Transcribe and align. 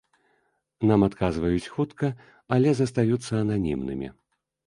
Нам 0.91 1.03
адказваюць 1.07 1.71
хутка, 1.75 2.07
але 2.57 2.69
застаюцца 2.79 3.31
ананімнымі. 3.43 4.07